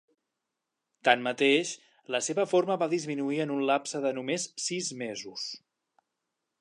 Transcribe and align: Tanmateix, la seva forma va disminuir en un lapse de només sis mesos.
Tanmateix, 1.09 1.73
la 2.15 2.21
seva 2.29 2.45
forma 2.53 2.79
va 2.85 2.89
disminuir 2.95 3.39
en 3.45 3.53
un 3.57 3.61
lapse 3.73 4.01
de 4.07 4.15
només 4.21 4.47
sis 4.65 4.91
mesos. 5.03 5.45